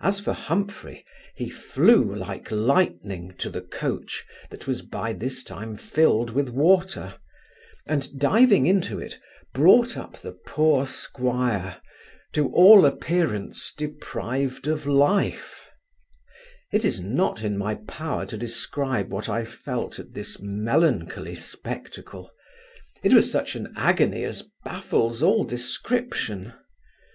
[0.00, 1.04] As for Humphry,
[1.34, 7.16] he flew like lightning, to the coach, that was by this time filled with water,
[7.84, 9.18] and, diving into it,
[9.52, 11.82] brought up the poor 'squire,
[12.32, 15.66] to all appearance, deprived of life
[16.72, 22.30] It is not in my power to describe what I felt at this melancholy spectacle
[23.02, 26.54] it was such an agony as baffles all description!